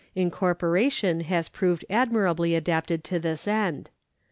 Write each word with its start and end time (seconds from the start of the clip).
Incorporation 0.15 1.19
has 1.19 1.47
proved 1.47 1.85
admirably 1.87 2.55
adapted 2.55 3.03
to 3.03 3.19
this 3.19 3.47
end. 3.47 3.91